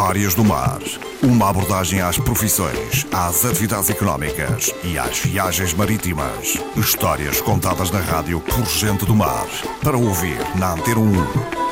[0.00, 0.78] Histórias do Mar.
[1.22, 6.56] Uma abordagem às profissões, às atividades económicas e às viagens marítimas.
[6.74, 9.46] Histórias contadas na rádio por gente do mar.
[9.84, 11.69] Para ouvir na Antena 1.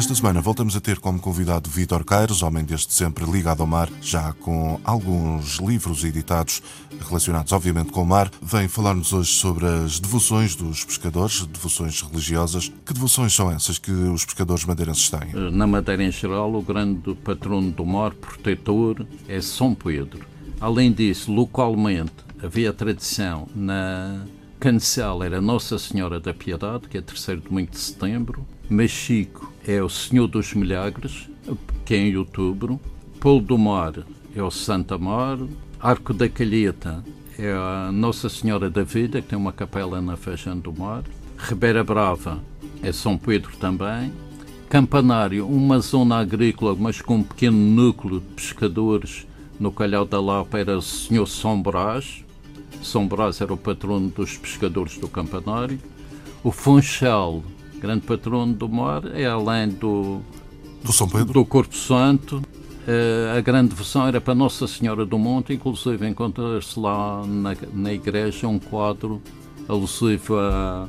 [0.00, 3.86] Esta semana voltamos a ter como convidado Vítor Caires, homem desde sempre ligado ao mar,
[4.00, 6.62] já com alguns livros editados
[7.06, 8.30] relacionados obviamente com o mar.
[8.40, 12.72] Vem falar-nos hoje sobre as devoções dos pescadores, devoções religiosas.
[12.86, 15.34] Que devoções são essas que os pescadores madeirenses têm?
[15.52, 20.24] Na Madeira em geral, o grande patrono do mar, protetor, é São Pedro.
[20.58, 24.24] Além disso, localmente, havia tradição na
[24.58, 28.46] Cancel era Nossa Senhora da Piedade, que é terceiro domingo de setembro.
[28.70, 31.28] Machico é o Senhor dos Milagres,
[31.84, 32.80] que é em outubro.
[33.18, 33.94] Polo do Mar
[34.32, 35.38] é o Santa Mar.
[35.80, 37.04] Arco da Calheta
[37.36, 41.02] é a Nossa Senhora da Vida, que tem uma capela na Feijão do Mar.
[41.36, 42.38] Ribeira Brava
[42.80, 44.12] é São Pedro também.
[44.68, 49.26] Campanário, uma zona agrícola, mas com um pequeno núcleo de pescadores.
[49.58, 52.24] No Calhau da Lapa era o Senhor São Brás.
[52.80, 55.80] São Brás era o patrono dos pescadores do Campanário.
[56.44, 57.42] O Funchal
[57.80, 60.20] grande patrono do mar, é além do,
[60.84, 61.32] do, São Pedro.
[61.32, 62.42] do Corpo Santo.
[62.80, 67.92] Uh, a grande devoção era para Nossa Senhora do Monte, inclusive encontra-se lá na, na
[67.92, 69.20] igreja um quadro
[69.68, 70.88] alusivo a,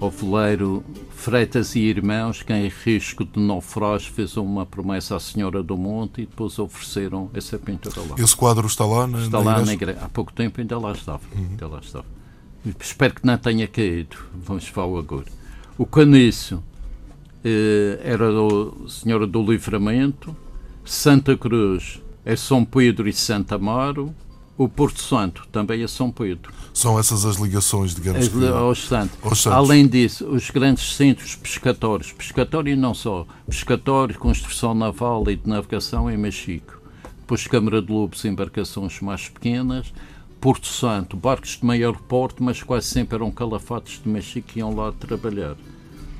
[0.00, 5.62] ao veleiro Freitas e Irmãos, que em risco de naufrágio fez uma promessa à Senhora
[5.62, 8.16] do Monte e depois ofereceram essa pintura lá.
[8.18, 9.66] Esse quadro está lá na, está na lá igreja?
[9.66, 9.98] na igreja.
[10.02, 11.20] Há pouco tempo ainda lá estava.
[11.34, 11.46] Uhum.
[11.50, 12.04] Ainda lá estava.
[12.80, 14.16] Espero que não tenha caído.
[14.34, 15.26] Vamos falar agora.
[15.78, 16.62] O Caniço
[17.44, 20.34] eh, era do Senhora do Livramento,
[20.84, 24.14] Santa Cruz é São Pedro e Santa Amaro,
[24.56, 26.50] o Porto Santo também é São Pedro.
[26.72, 29.18] São essas as ligações, digamos, as, que, aos, santos.
[29.22, 29.58] aos santos.
[29.58, 35.46] Além disso, os grandes centros pescatórios, pescatório e não só, pescatório, construção naval e de
[35.46, 36.80] navegação em Mexico.
[37.20, 39.92] Depois Câmara de Lobos, embarcações mais pequenas,
[40.40, 44.74] Porto Santo, barcos de maior porte, mas quase sempre eram calafates de México que iam
[44.74, 45.56] lá trabalhar.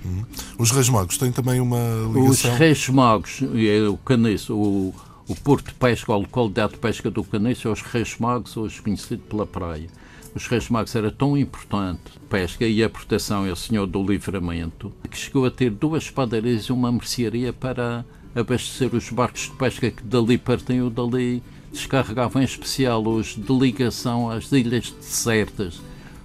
[0.04, 0.24] Hum.
[0.58, 1.78] Os Reis Magos têm também uma
[2.12, 2.52] ligação?
[2.52, 4.94] Os Reis Magos, é o Caniço, o,
[5.28, 8.80] o Porto de Pesca, a localidade de pesca do Caniço, é os Reis Magos, hoje
[8.80, 9.88] conhecido pela praia.
[10.36, 14.92] Os Reis Magos era tão importante pesca e a proteção é o Senhor do Livramento
[15.10, 18.04] que chegou a ter duas padarias e uma mercearia para
[18.34, 21.42] abastecer os barcos de pesca que dali partem ou dali
[21.76, 25.80] descarregavam em especial os de ligação às ilhas desertas,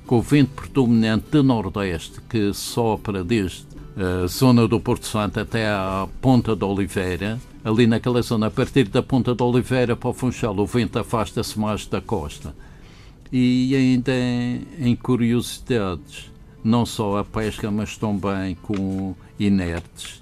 [0.08, 5.68] com o vento predominante de nordeste que sopra desde a zona do Porto Santo até
[5.68, 7.40] à Ponta da Oliveira.
[7.64, 11.60] Ali naquela zona, a partir da Ponta da Oliveira para o Funchal, o vento afasta-se
[11.60, 12.56] mais da costa.
[13.32, 16.32] E ainda em, em curiosidades,
[16.64, 20.22] não só a pesca, mas também com inertes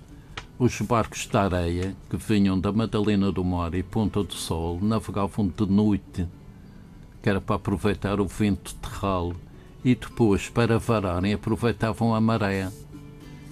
[0.59, 5.47] os barcos de areia que vinham da Madalena do Mar e Ponta do Sol navegavam
[5.47, 6.27] de noite,
[7.23, 9.33] que era para aproveitar o vento terral,
[9.85, 12.69] e depois, para vararem, aproveitavam a maré.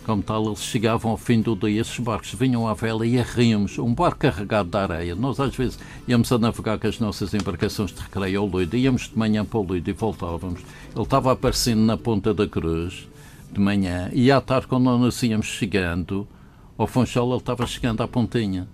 [0.05, 3.23] Como tal, eles chegavam ao fim do dia, esses barcos vinham à vela e a
[3.23, 5.15] rimos, um barco carregado de areia.
[5.15, 5.79] Nós, às vezes,
[6.09, 9.59] íamos a navegar com as nossas embarcações de recreio ao Luido, íamos de manhã para
[9.59, 10.59] o Luido e voltávamos.
[10.93, 13.07] Ele estava aparecendo na Ponta da Cruz,
[13.49, 16.27] de manhã, e à tarde, quando nós íamos chegando,
[16.77, 18.67] ao Funchal ele estava chegando à pontinha.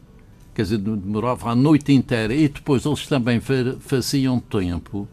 [0.54, 3.42] Quer dizer, demorava a noite inteira e depois eles também
[3.80, 5.08] faziam tempo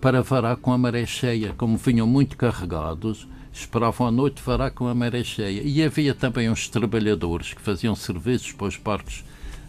[0.00, 4.86] para varar com a maré cheia, como vinham muito carregados, esperavam a noite varar com
[4.86, 5.60] a maré cheia.
[5.62, 9.22] E havia também uns trabalhadores que faziam serviços para os barcos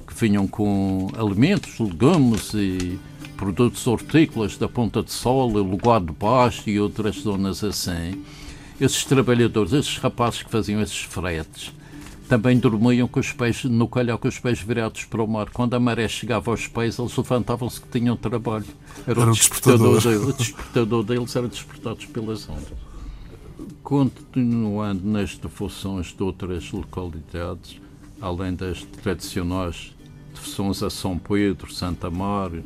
[0.07, 2.97] que vinham com alimentos, legumes e
[3.35, 8.23] produtos hortícolas da Ponta de Sol, Lugar de Baixo e outras zonas assim.
[8.79, 11.73] Esses trabalhadores, esses rapazes que faziam esses fretes,
[12.31, 15.49] também dormiam com os pés no calhau com os pés virados para o mar.
[15.49, 18.63] Quando a maré chegava aos pés, eles levantavam-se que tinham trabalho.
[19.05, 19.95] Era, era o, despertador.
[19.95, 20.29] despertador.
[20.29, 22.71] o despertador deles era despertados pelas ondas.
[23.83, 27.81] Continuando nas devoções de outras localidades,
[28.21, 29.93] além das tradicionais
[30.33, 32.63] devoções a São Pedro, Santa Mário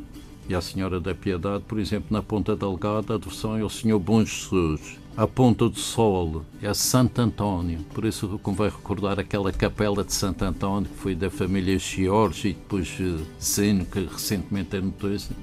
[0.48, 3.98] e à Senhora da Piedade, por exemplo, na Ponta Delgada, a devoção é ao Senhor
[3.98, 10.04] Bom Jesus a ponta do sol é Santo António, por isso convém recordar aquela capela
[10.04, 14.80] de Santo António que foi da família Giorgi e depois eh, Zeno, que recentemente é
[14.82, 15.34] notícia.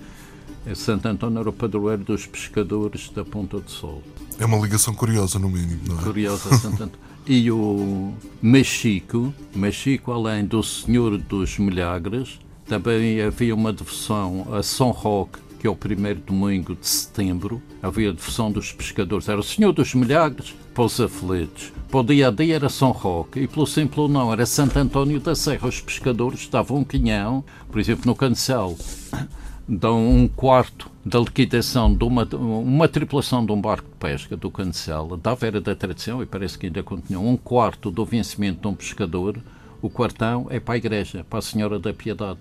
[0.63, 4.03] É Santo António era o padroeiro dos pescadores da Ponta do Sol.
[4.37, 6.03] É uma ligação curiosa, no mínimo, não é?
[6.03, 7.03] Curiosa, Santo António.
[7.25, 14.91] E o Mexico, Mexico, além do Senhor dos Milagres, também havia uma devoção a São
[14.91, 19.29] Roque, que é o primeiro domingo de setembro, havia a devoção dos pescadores.
[19.29, 21.71] Era o Senhor dos Milagres para os aflitos.
[21.89, 25.19] Para o dia a dia era São Roque e pelo simples não era Santo António
[25.19, 25.67] da Serra.
[25.67, 28.75] Os pescadores davam um quinhão, por exemplo, no Cancel,
[29.67, 34.49] dão um quarto da liquidação de uma, uma tripulação de um barco de pesca do
[34.49, 38.67] Cancel, da Vera da Tradição, e parece que ainda continua, um quarto do vencimento de
[38.67, 39.37] um pescador,
[39.81, 42.39] o quartão é para a Igreja, para a Senhora da Piedade.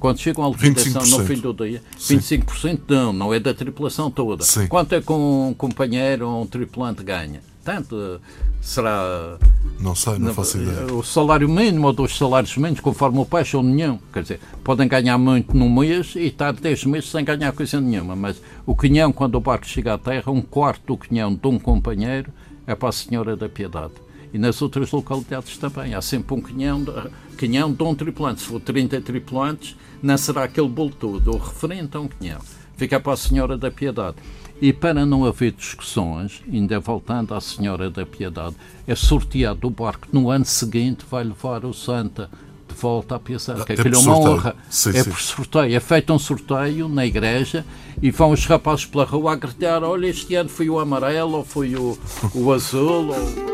[0.00, 2.78] Quando chegam à liquidação no fim do dia, 25% Sim.
[2.88, 4.42] não, não é da tripulação toda.
[4.42, 4.66] Sim.
[4.66, 7.42] Quanto é que um companheiro ou um tripulante ganha?
[7.62, 8.18] Tanto
[8.62, 9.36] será.
[9.78, 10.92] Não sei, não, não faço ideia.
[10.94, 13.98] O salário mínimo ou dois salários mínimos, conforme o peixe ou nenhum.
[14.10, 18.16] Quer dizer, podem ganhar muito num mês e estar 10 meses sem ganhar coisa nenhuma.
[18.16, 21.58] Mas o quinhão, quando o barco chega à terra, um quarto do quinhão de um
[21.58, 22.32] companheiro
[22.66, 23.92] é para a Senhora da Piedade.
[24.32, 25.94] E nas outras localidades também.
[25.94, 26.92] Há sempre um quinhão de,
[27.36, 28.40] quinhão de um tripulante.
[28.40, 31.32] Se for 30 tripulantes, não será aquele bolo todo.
[31.32, 32.40] O referente a um quinhão.
[32.76, 34.16] Fica para a Senhora da Piedade.
[34.60, 38.54] E para não haver discussões, ainda voltando à Senhora da Piedade,
[38.86, 42.30] é sorteado o barco no ano seguinte vai levar o Santa
[42.68, 43.64] de volta à Piedade.
[43.64, 44.56] Que é, é uma honra.
[44.68, 45.10] Sim, é sim.
[45.10, 45.74] por sorteio.
[45.74, 47.64] É feito um sorteio na igreja
[48.02, 51.44] e vão os rapazes pela rua a gritar: olha, este ano foi o amarelo, ou
[51.44, 51.98] foi o,
[52.34, 53.08] o azul.
[53.08, 53.49] Ou...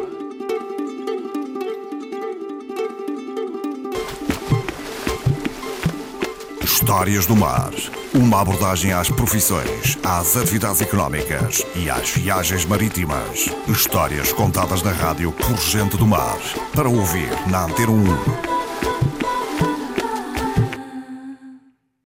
[6.87, 7.73] Histórias do Mar.
[8.15, 13.51] Uma abordagem às profissões, às atividades económicas e às viagens marítimas.
[13.67, 16.39] Histórias contadas na rádio por gente do mar.
[16.77, 18.56] Para ouvir na Antena 1.